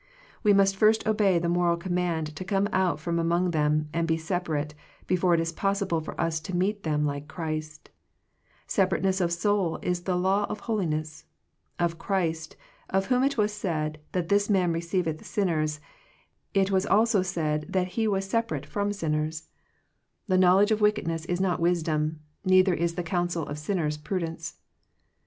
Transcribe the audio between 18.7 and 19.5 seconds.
sinners* 104 Digitized